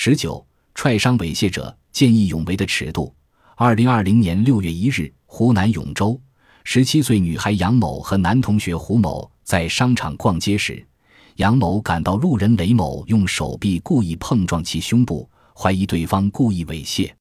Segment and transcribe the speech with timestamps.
[0.00, 0.46] 十九，
[0.76, 3.12] 踹伤猥亵者，见义勇为的尺度。
[3.56, 6.18] 二零二零年六月一日，湖南永州，
[6.62, 10.86] 十七岁女孩杨某和男同学胡某在商场逛街时，
[11.34, 17.12] 杨某感到路人雷某用手臂故意碰撞其胸部，怀疑对方故意猥亵。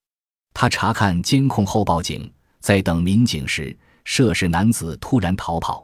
[0.53, 3.75] 他查看监控后报警，在等民警时，
[4.05, 5.83] 涉事男子突然逃跑。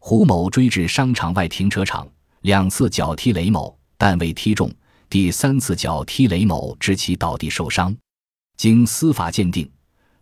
[0.00, 2.04] 胡某追至商场外停车场，
[2.40, 4.68] 两次脚踢雷某，但未踢中。
[5.10, 7.96] 第三次脚踢雷某，致其倒地受伤。
[8.56, 9.70] 经司法鉴定，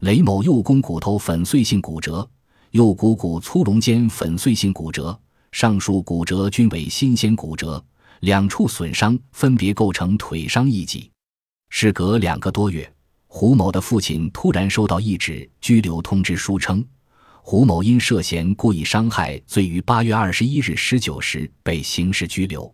[0.01, 2.29] 雷某右肱骨头粉碎性骨折，
[2.73, 5.19] 右股骨粗隆间粉碎性骨折，
[5.53, 7.83] 上述骨折均为新鲜骨折，
[8.21, 11.11] 两处损伤分别构成腿伤一级。
[11.71, 12.91] 事隔两个多月，
[13.27, 16.85] 胡某的父亲突然收到一纸拘留通知书，称
[17.43, 22.71] 胡某因涉嫌故意伤害罪，于八月二十一日十九时被刑事拘留。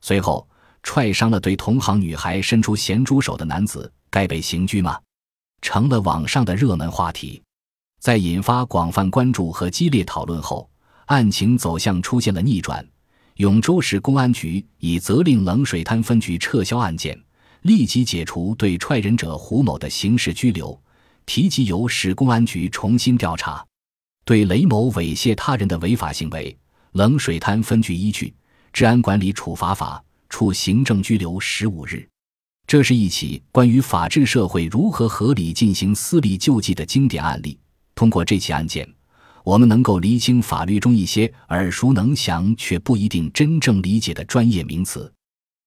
[0.00, 0.48] 随后。
[0.82, 4.98] 踹伤了对同行女孩伸出咸猪手的男子，该被刑拘吗？
[5.60, 7.40] 成了网上的热门话题。
[8.00, 10.68] 在引发广泛关注和激烈讨论后，
[11.06, 12.84] 案情走向出现了逆转。
[13.36, 17.18] 永州市公安局已责令冷水滩分局撤销案件，
[17.62, 20.78] 立即解除对踹人者胡某的刑事拘留，
[21.24, 23.64] 提及由市公安局重新调查。
[24.24, 26.56] 对雷某猥亵他人的违法行为，
[26.92, 28.26] 冷水滩分局依据
[28.72, 30.02] 《治安管理处罚法》。
[30.32, 32.08] 处行政拘留十五日，
[32.66, 37.58] 这是一起关于法治社会如何合理进行私力救济的经典案例。
[37.94, 38.88] 通过这起案件，
[39.44, 45.12] 我们能够厘清法律中一些耳熟能详却不一定真正理解的专业名词。